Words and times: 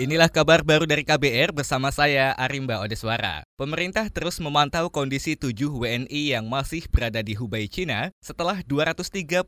Inilah 0.00 0.32
kabar 0.32 0.64
baru 0.64 0.88
dari 0.88 1.04
KBR 1.04 1.52
bersama 1.52 1.92
saya 1.92 2.32
Arimba 2.40 2.80
Odeswara. 2.80 3.44
Pemerintah 3.60 4.08
terus 4.08 4.40
memantau 4.40 4.88
kondisi 4.88 5.36
tujuh 5.36 5.68
WNI 5.68 6.32
yang 6.32 6.48
masih 6.48 6.88
berada 6.88 7.20
di 7.20 7.36
Hubei, 7.36 7.68
Cina 7.68 8.08
setelah 8.24 8.64
238 8.64 9.44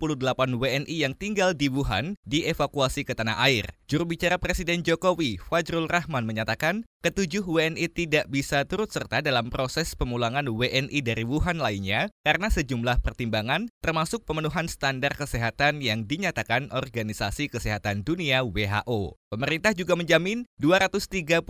WNI 0.52 0.96
yang 1.00 1.16
tinggal 1.16 1.56
di 1.56 1.72
Wuhan 1.72 2.20
dievakuasi 2.28 3.08
ke 3.08 3.16
tanah 3.16 3.40
air. 3.40 3.72
Juru 3.88 4.04
bicara 4.04 4.36
Presiden 4.36 4.84
Jokowi, 4.84 5.40
Fajrul 5.40 5.88
Rahman 5.88 6.28
menyatakan, 6.28 6.84
ketujuh 7.04 7.44
WNI 7.44 7.84
tidak 7.92 8.32
bisa 8.32 8.64
turut 8.64 8.88
serta 8.88 9.20
dalam 9.20 9.52
proses 9.52 9.92
pemulangan 9.92 10.48
WNI 10.48 11.04
dari 11.04 11.20
Wuhan 11.28 11.60
lainnya 11.60 12.08
karena 12.24 12.48
sejumlah 12.48 13.04
pertimbangan 13.04 13.68
termasuk 13.84 14.24
pemenuhan 14.24 14.72
standar 14.72 15.12
kesehatan 15.12 15.84
yang 15.84 16.08
dinyatakan 16.08 16.72
Organisasi 16.72 17.52
Kesehatan 17.52 18.08
Dunia 18.08 18.40
WHO. 18.40 19.20
Pemerintah 19.28 19.76
juga 19.76 19.98
menjamin 20.00 20.48
238 20.62 21.44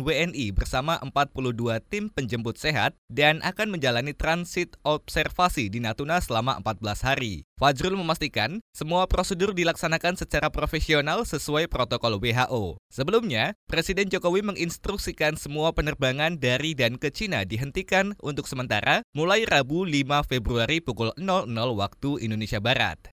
WNI 0.00 0.46
bersama 0.56 0.96
42 1.04 1.76
tim 1.92 2.08
penjemput 2.08 2.56
sehat 2.56 2.96
dan 3.12 3.44
akan 3.44 3.76
menjalani 3.76 4.16
transit 4.16 4.80
observasi 4.80 5.68
di 5.68 5.82
Natuna 5.82 6.24
selama 6.24 6.56
14 6.64 7.04
hari. 7.04 7.44
Fajrul 7.56 7.96
memastikan 7.96 8.60
semua 8.68 9.08
prosedur 9.08 9.56
dilaksanakan 9.56 10.20
secara 10.20 10.52
profesional 10.52 11.24
sesuai 11.24 11.72
protokol 11.72 12.20
WHO. 12.20 12.76
Sebelumnya, 12.92 13.56
Presiden 13.64 14.12
Jokowi 14.12 14.44
menginstruksikan 14.44 15.40
semua 15.40 15.72
penerbangan 15.72 16.36
dari 16.36 16.76
dan 16.76 17.00
ke 17.00 17.08
Cina 17.08 17.48
dihentikan 17.48 18.12
untuk 18.20 18.44
sementara 18.44 19.00
mulai 19.16 19.48
Rabu 19.48 19.88
5 19.88 20.28
Februari 20.28 20.84
pukul 20.84 21.16
00 21.16 21.48
waktu 21.72 22.28
Indonesia 22.28 22.60
Barat. 22.60 23.08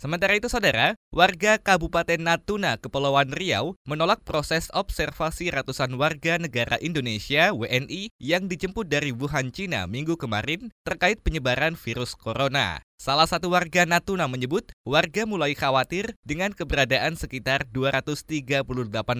Sementara 0.00 0.32
itu, 0.32 0.48
saudara, 0.48 0.96
warga 1.12 1.60
Kabupaten 1.60 2.18
Natuna, 2.18 2.80
Kepulauan 2.80 3.30
Riau, 3.30 3.76
menolak 3.84 4.24
proses 4.24 4.72
observasi 4.72 5.52
ratusan 5.52 5.94
warga 6.00 6.40
negara 6.40 6.80
Indonesia 6.80 7.52
(WNI) 7.52 8.10
yang 8.16 8.50
dijemput 8.50 8.90
dari 8.90 9.12
Wuhan, 9.12 9.54
Cina, 9.54 9.86
minggu 9.86 10.16
kemarin 10.18 10.72
terkait 10.82 11.22
penyebaran 11.22 11.78
virus 11.78 12.18
corona. 12.18 12.82
Salah 13.04 13.28
satu 13.28 13.52
warga 13.52 13.84
Natuna 13.84 14.24
menyebut, 14.32 14.72
warga 14.88 15.28
mulai 15.28 15.52
khawatir 15.52 16.16
dengan 16.24 16.56
keberadaan 16.56 17.20
sekitar 17.20 17.68
238 17.68 18.64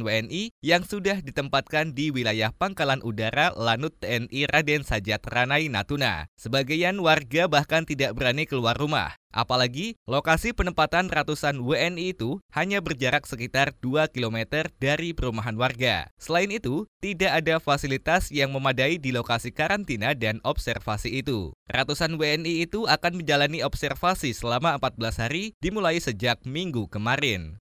WNI 0.00 0.56
yang 0.64 0.88
sudah 0.88 1.20
ditempatkan 1.20 1.92
di 1.92 2.08
wilayah 2.08 2.48
Pangkalan 2.56 3.04
Udara 3.04 3.52
Lanut 3.52 3.92
TNI 4.00 4.48
Raden 4.48 4.88
Sajat 4.88 5.20
Ranai 5.28 5.68
Natuna. 5.68 6.32
Sebagian 6.40 6.96
warga 6.96 7.44
bahkan 7.44 7.84
tidak 7.84 8.16
berani 8.16 8.48
keluar 8.48 8.72
rumah. 8.72 9.20
Apalagi 9.34 9.98
lokasi 10.06 10.54
penempatan 10.54 11.10
ratusan 11.10 11.58
WNI 11.58 12.14
itu 12.14 12.38
hanya 12.54 12.78
berjarak 12.78 13.26
sekitar 13.26 13.74
2 13.82 14.14
km 14.14 14.70
dari 14.78 15.10
perumahan 15.10 15.58
warga. 15.58 16.06
Selain 16.22 16.46
itu, 16.54 16.86
tidak 17.02 17.42
ada 17.42 17.58
fasilitas 17.58 18.30
yang 18.30 18.54
memadai 18.54 19.02
di 19.02 19.10
lokasi 19.10 19.50
karantina 19.50 20.14
dan 20.14 20.38
observasi 20.46 21.18
itu. 21.18 21.50
Ratusan 21.66 22.14
WNI 22.14 22.62
itu 22.62 22.86
akan 22.86 23.18
menjalani 23.18 23.66
observasi 23.66 23.73
selama 23.76 24.78
14 24.78 25.22
hari 25.22 25.52
dimulai 25.58 25.98
sejak 25.98 26.40
minggu 26.46 26.86
kemarin. 26.88 27.58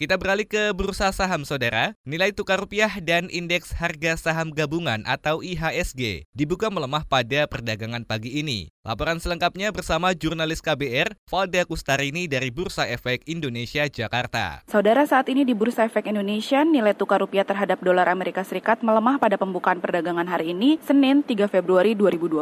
Kita 0.00 0.16
beralih 0.16 0.48
ke 0.48 0.72
bursa 0.72 1.12
saham 1.12 1.44
saudara. 1.44 1.92
Nilai 2.08 2.32
tukar 2.32 2.56
rupiah 2.56 2.88
dan 3.04 3.28
indeks 3.28 3.76
harga 3.76 4.16
saham 4.16 4.48
gabungan 4.48 5.04
atau 5.04 5.44
IHSG 5.44 6.24
dibuka 6.32 6.72
melemah 6.72 7.04
pada 7.04 7.44
perdagangan 7.44 8.08
pagi 8.08 8.40
ini. 8.40 8.72
Laporan 8.80 9.20
selengkapnya 9.20 9.68
bersama 9.76 10.16
jurnalis 10.16 10.64
KBR, 10.64 11.12
Valda 11.28 11.68
Kustarini 11.68 12.24
dari 12.24 12.48
Bursa 12.48 12.88
Efek 12.88 13.28
Indonesia, 13.28 13.84
Jakarta. 13.84 14.64
Saudara, 14.72 15.04
saat 15.04 15.28
ini 15.28 15.44
di 15.44 15.52
Bursa 15.52 15.84
Efek 15.84 16.08
Indonesia, 16.08 16.64
nilai 16.64 16.96
tukar 16.96 17.20
rupiah 17.20 17.44
terhadap 17.44 17.84
dolar 17.84 18.08
Amerika 18.08 18.40
Serikat 18.40 18.80
melemah 18.80 19.20
pada 19.20 19.36
pembukaan 19.36 19.84
perdagangan 19.84 20.24
hari 20.24 20.56
ini, 20.56 20.80
Senin 20.80 21.20
3 21.20 21.52
Februari 21.52 21.92
2020. 21.92 22.40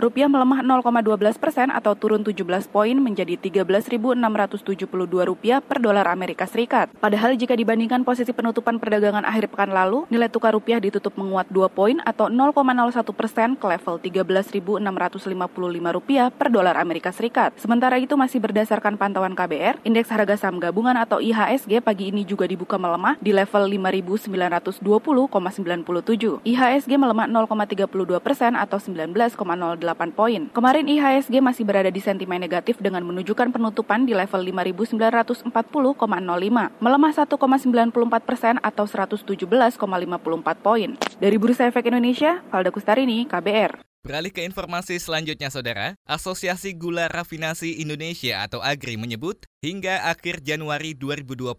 Rupiah 0.00 0.24
melemah 0.24 0.64
0,12 0.64 1.36
persen 1.36 1.68
atau 1.68 1.92
turun 1.92 2.24
17 2.24 2.48
poin 2.72 2.96
menjadi 2.96 3.36
13.672 3.36 4.88
rupiah 5.04 5.60
per 5.60 5.84
dolar 5.84 6.08
Amerika 6.08 6.48
Serikat. 6.48 6.96
Padahal 6.96 7.36
jika 7.36 7.52
dibandingkan 7.52 8.08
posisi 8.08 8.32
penutupan 8.32 8.80
perdagangan 8.80 9.28
akhir 9.28 9.52
pekan 9.52 9.68
lalu, 9.68 10.08
nilai 10.08 10.32
tukar 10.32 10.56
rupiah 10.56 10.80
ditutup 10.80 11.12
menguat 11.20 11.52
2 11.52 11.68
poin 11.68 12.00
atau 12.08 12.32
0,01 12.32 13.04
persen 13.12 13.52
ke 13.52 13.68
level 13.68 14.00
13.655 14.00 15.73
rupiah 15.80 16.28
per 16.28 16.52
dolar 16.52 16.76
Amerika 16.76 17.08
Serikat. 17.14 17.54
Sementara 17.56 17.96
itu 17.96 18.12
masih 18.18 18.42
berdasarkan 18.42 19.00
pantauan 19.00 19.32
KBR, 19.32 19.80
indeks 19.86 20.12
harga 20.12 20.36
saham 20.36 20.60
gabungan 20.60 20.92
atau 20.98 21.22
IHSG 21.22 21.80
pagi 21.80 22.12
ini 22.12 22.26
juga 22.26 22.44
dibuka 22.44 22.76
melemah 22.76 23.16
di 23.22 23.32
level 23.32 23.64
5.920,97. 23.70 26.44
IHSG 26.44 26.92
melemah 26.98 27.30
0,32 27.30 27.86
persen 28.20 28.58
atau 28.58 28.76
19,08 28.76 29.40
poin. 30.12 30.50
Kemarin 30.52 30.84
IHSG 30.90 31.40
masih 31.40 31.64
berada 31.64 31.88
di 31.88 32.02
sentimen 32.02 32.42
negatif 32.42 32.76
dengan 32.82 33.06
menunjukkan 33.06 33.54
penutupan 33.54 34.04
di 34.04 34.12
level 34.12 34.42
5.940,05 34.42 35.48
melemah 36.82 37.12
1,94 37.14 38.26
persen 38.26 38.58
atau 38.60 38.84
117,54 38.84 39.78
poin. 40.60 40.98
Dari 41.22 41.36
Bursa 41.38 41.70
Efek 41.70 41.86
Indonesia, 41.88 42.42
Valda 42.50 42.74
Kustarini, 42.74 43.24
KBR. 43.24 43.93
Beralih 44.04 44.36
ke 44.36 44.44
informasi 44.44 45.00
selanjutnya, 45.00 45.48
Saudara. 45.48 45.96
Asosiasi 46.04 46.76
Gula 46.76 47.08
Rafinasi 47.08 47.80
Indonesia 47.80 48.44
atau 48.44 48.60
AGRI 48.60 49.00
menyebut, 49.00 49.48
hingga 49.64 50.12
akhir 50.12 50.44
Januari 50.44 50.92
2020, 50.92 51.56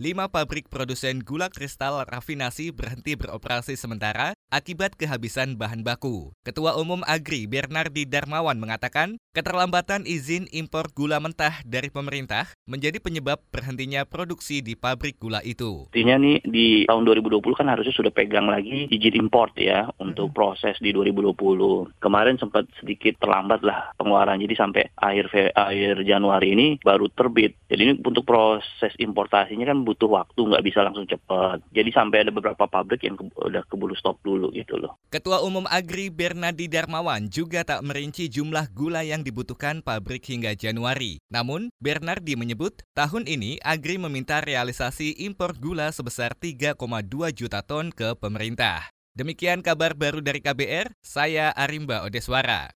lima 0.00 0.24
pabrik 0.32 0.72
produsen 0.72 1.20
gula 1.20 1.52
kristal 1.52 2.00
rafinasi 2.08 2.72
berhenti 2.72 3.12
beroperasi 3.12 3.76
sementara 3.76 4.32
akibat 4.48 4.96
kehabisan 4.96 5.60
bahan 5.60 5.84
baku. 5.84 6.32
Ketua 6.48 6.80
Umum 6.80 7.04
AGRI 7.04 7.44
Bernardi 7.44 8.08
Darmawan 8.08 8.56
mengatakan, 8.56 9.20
keterlambatan 9.36 10.08
izin 10.08 10.48
impor 10.48 10.88
gula 10.96 11.20
mentah 11.20 11.60
dari 11.68 11.92
pemerintah 11.92 12.48
menjadi 12.64 13.00
penyebab 13.04 13.44
berhentinya 13.52 14.08
produksi 14.08 14.64
di 14.64 14.72
pabrik 14.72 15.20
gula 15.20 15.44
itu. 15.44 15.92
Artinya 15.92 16.20
nih 16.20 16.40
di 16.48 16.66
tahun 16.88 17.04
2020 17.04 17.40
kan 17.52 17.68
harusnya 17.68 17.92
sudah 17.92 18.12
pegang 18.12 18.48
lagi 18.48 18.88
izin 18.88 19.28
import 19.28 19.56
ya 19.60 19.92
untuk 20.00 20.32
proses 20.32 20.80
di 20.80 20.92
2020 20.96 21.36
kemarin 22.00 22.40
sempat 22.40 22.64
sedikit 22.80 23.20
terlambat 23.20 23.60
lah 23.60 23.92
pengeluaran. 24.00 24.40
Jadi 24.40 24.54
sampai 24.56 24.82
akhir 24.96 25.52
akhir 25.52 26.04
Januari 26.08 26.48
ini 26.56 26.66
baru 26.80 27.12
terbit. 27.12 27.41
Jadi 27.50 27.82
ini 27.82 27.94
untuk 27.98 28.22
proses 28.22 28.92
importasinya 29.00 29.66
kan 29.66 29.82
butuh 29.82 30.06
waktu, 30.12 30.38
nggak 30.38 30.62
bisa 30.62 30.84
langsung 30.84 31.08
cepat. 31.08 31.58
Jadi 31.74 31.90
sampai 31.90 32.28
ada 32.28 32.30
beberapa 32.30 32.68
pabrik 32.68 33.02
yang 33.02 33.18
ke, 33.18 33.24
udah 33.34 33.64
keburu 33.66 33.96
stop 33.98 34.20
dulu 34.22 34.52
gitu 34.54 34.78
loh. 34.78 34.94
Ketua 35.08 35.42
Umum 35.42 35.66
Agri 35.66 36.12
Bernadi 36.12 36.70
Darmawan 36.70 37.26
juga 37.26 37.66
tak 37.66 37.82
merinci 37.82 38.28
jumlah 38.30 38.70
gula 38.70 39.02
yang 39.02 39.26
dibutuhkan 39.26 39.82
pabrik 39.82 40.22
hingga 40.28 40.54
Januari. 40.54 41.18
Namun, 41.32 41.72
Bernardi 41.82 42.38
menyebut 42.38 42.84
tahun 42.92 43.26
ini 43.26 43.58
Agri 43.64 43.98
meminta 43.98 44.38
realisasi 44.44 45.18
impor 45.24 45.56
gula 45.56 45.90
sebesar 45.90 46.36
3,2 46.36 46.78
juta 47.32 47.60
ton 47.64 47.90
ke 47.90 48.14
pemerintah. 48.18 48.92
Demikian 49.12 49.60
kabar 49.60 49.92
baru 49.92 50.24
dari 50.24 50.40
KBR, 50.40 50.96
saya 51.04 51.52
Arimba 51.52 52.00
Odeswara. 52.00 52.72